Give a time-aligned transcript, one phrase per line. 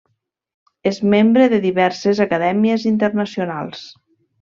[0.93, 3.89] És membre de diverses acadèmies internacionals.